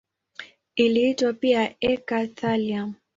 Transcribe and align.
Iliitwa 0.75 1.33
pia 1.33 1.63
eka-thallium. 1.91 2.89